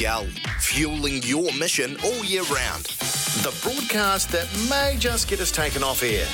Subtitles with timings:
[0.00, 0.26] Gull,
[0.58, 2.84] fueling your mission all year round.
[3.42, 6.26] The broadcast that may just get us taken off air.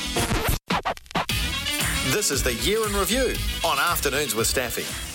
[2.11, 5.12] This is the Year in Review on Afternoons with Staffy.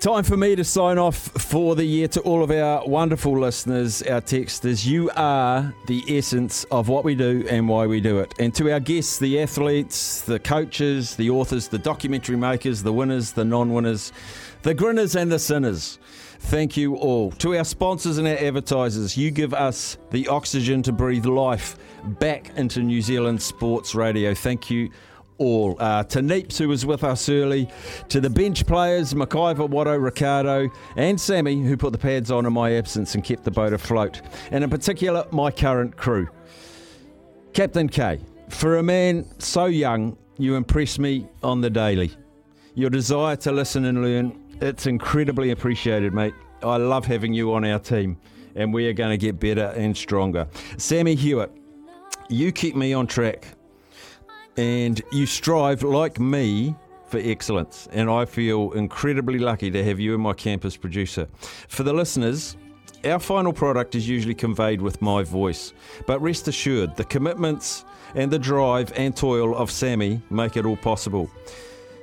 [0.00, 4.00] Time for me to sign off for the year to all of our wonderful listeners,
[4.04, 4.86] our texters.
[4.86, 8.32] You are the essence of what we do and why we do it.
[8.38, 13.32] And to our guests, the athletes, the coaches, the authors, the documentary makers, the winners,
[13.32, 14.10] the non winners,
[14.62, 15.98] the grinners and the sinners.
[16.38, 17.30] Thank you all.
[17.32, 22.56] To our sponsors and our advertisers, you give us the oxygen to breathe life back
[22.56, 24.32] into New Zealand sports radio.
[24.32, 24.90] Thank you
[25.40, 25.74] all.
[25.80, 27.68] Uh, to Neeps, who was with us early,
[28.08, 32.52] to the bench players, McIver, Watto, Ricardo, and Sammy, who put the pads on in
[32.52, 34.20] my absence and kept the boat afloat.
[34.52, 36.28] And in particular, my current crew.
[37.52, 42.12] Captain K, for a man so young, you impress me on the daily.
[42.74, 46.34] Your desire to listen and learn, it's incredibly appreciated, mate.
[46.62, 48.18] I love having you on our team,
[48.54, 50.46] and we are going to get better and stronger.
[50.76, 51.50] Sammy Hewitt,
[52.28, 53.46] you keep me on track
[54.56, 56.74] and you strive like me
[57.06, 57.88] for excellence.
[57.92, 61.28] And I feel incredibly lucky to have you in my campus producer.
[61.68, 62.56] For the listeners,
[63.04, 65.72] our final product is usually conveyed with my voice,
[66.06, 67.84] but rest assured, the commitments
[68.14, 71.30] and the drive and toil of Sammy make it all possible.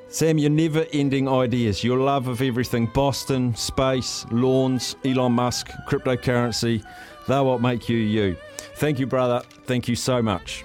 [0.09, 6.83] Sam, your never ending ideas, your love of everything Boston, space, lawns, Elon Musk, cryptocurrency,
[7.27, 8.37] they're what make you you.
[8.75, 9.43] Thank you, brother.
[9.65, 10.63] Thank you so much.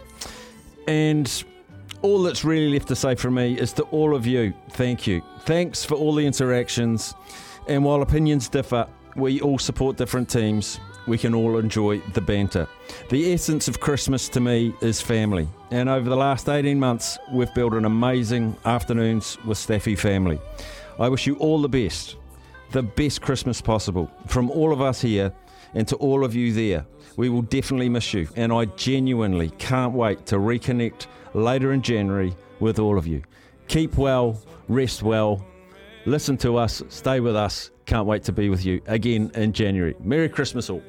[0.86, 1.44] And
[2.02, 5.22] all that's really left to say from me is to all of you, thank you.
[5.40, 7.14] Thanks for all the interactions.
[7.68, 8.86] And while opinions differ,
[9.16, 10.80] we all support different teams.
[11.06, 12.68] We can all enjoy the banter.
[13.08, 15.48] The essence of Christmas to me is family.
[15.70, 20.38] And over the last 18 months, we've built an amazing afternoons with Staffy family.
[20.98, 22.16] I wish you all the best,
[22.70, 25.32] the best Christmas possible from all of us here
[25.74, 26.84] and to all of you there.
[27.16, 32.34] We will definitely miss you, and I genuinely can't wait to reconnect later in January
[32.60, 33.22] with all of you.
[33.69, 35.44] Keep well, rest well,
[36.06, 37.70] listen to us, stay with us.
[37.87, 39.94] Can't wait to be with you again in January.
[40.00, 40.82] Merry Christmas all.